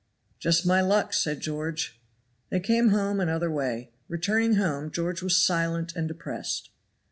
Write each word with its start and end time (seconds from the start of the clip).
"Just 0.39 0.65
my 0.65 0.81
luck," 0.81 1.13
said 1.13 1.41
George. 1.41 2.01
They 2.49 2.59
came 2.59 2.89
home 2.89 3.19
another 3.19 3.51
way. 3.51 3.91
Returning 4.07 4.55
home, 4.55 4.89
George 4.89 5.21
was 5.21 5.37
silent 5.37 5.95
and 5.95 6.07
depressed. 6.07 6.71